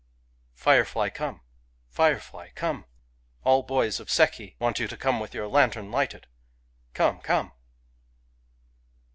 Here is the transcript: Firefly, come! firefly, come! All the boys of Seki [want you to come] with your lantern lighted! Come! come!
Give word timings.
Firefly, 0.55 1.11
come! 1.11 1.41
firefly, 1.87 2.49
come! 2.55 2.85
All 3.43 3.61
the 3.61 3.67
boys 3.67 3.99
of 3.99 4.09
Seki 4.09 4.55
[want 4.57 4.79
you 4.79 4.87
to 4.87 4.97
come] 4.97 5.19
with 5.19 5.35
your 5.35 5.47
lantern 5.47 5.91
lighted! 5.91 6.25
Come! 6.95 7.19
come! 7.21 7.51